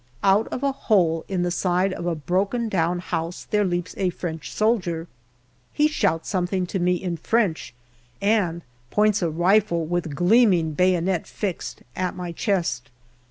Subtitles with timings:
[0.23, 4.09] Out of a hole in the side of a broken down house there leaps a
[4.09, 5.07] French soldier.
[5.73, 7.71] He shouts something to me in French
[8.19, 12.89] and points a rifle, with gleaming bayonet fixed, at my chest.